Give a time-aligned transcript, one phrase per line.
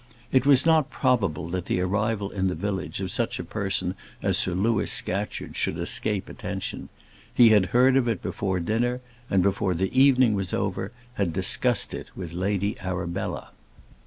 [0.31, 3.93] It was not probable that the arrival in the village of such a person
[4.23, 6.89] as Sir Louis Scatcherd should escape attention.
[7.31, 10.91] He had heard of it before dinner, and, before the evening was over,
[11.21, 13.51] had discussed it with Lady Arabella.